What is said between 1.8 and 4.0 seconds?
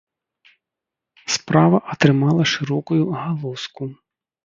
атрымала шырокую агалоску.